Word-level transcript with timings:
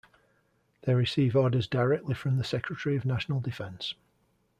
They 0.81 0.95
receive 0.95 1.35
orders 1.35 1.67
directly 1.67 2.15
from 2.15 2.37
the 2.39 2.43
Secretary 2.43 2.95
of 2.95 3.05
National 3.05 3.39
Defense. 3.39 3.93